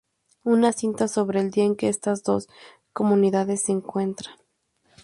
Una 0.43 0.73
cinta 0.73 1.07
sobre 1.07 1.41
el 1.41 1.51
día 1.51 1.63
en 1.63 1.75
que 1.75 1.87
estas 1.87 2.23
dos 2.23 2.49
comunidades 2.91 3.61
se 3.61 3.71
encuentran. 3.71 4.35